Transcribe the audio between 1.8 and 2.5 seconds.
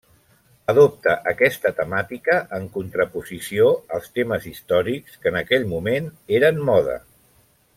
temàtica